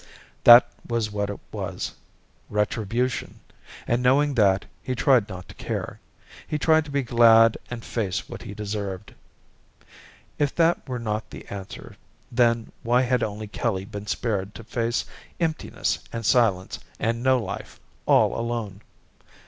That 0.45 0.67
was 0.87 1.11
what 1.11 1.29
it 1.29 1.39
was. 1.51 1.93
Retribution. 2.49 3.39
And 3.85 4.01
knowing 4.01 4.33
that, 4.33 4.65
he 4.81 4.95
tried 4.95 5.29
not 5.29 5.47
to 5.49 5.53
care. 5.53 5.99
He 6.47 6.57
tried 6.57 6.85
to 6.85 6.89
be 6.91 7.03
glad 7.03 7.55
and 7.69 7.85
face 7.85 8.27
what 8.27 8.41
he 8.41 8.55
deserved. 8.55 9.13
If 10.39 10.55
that 10.55 10.89
were 10.89 10.97
not 10.97 11.29
the 11.29 11.47
answer, 11.49 11.97
then 12.31 12.71
why 12.81 13.03
had 13.03 13.21
only 13.21 13.45
Kelly 13.45 13.85
been 13.85 14.07
spared 14.07 14.55
to 14.55 14.63
face 14.63 15.05
emptiness 15.39 15.99
and 16.11 16.25
silence 16.25 16.79
and 16.99 17.21
no 17.21 17.37
life, 17.37 17.79
all 18.07 18.35
alone? 18.39 18.81